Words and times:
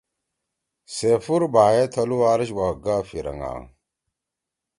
سیفور 0.95 1.41
بھائے 1.53 1.83
تھلُو 1.93 2.17
عرش 2.31 2.49
وا 2.57 2.67
گا 2.83 2.95
پھیرنگا 3.07 3.53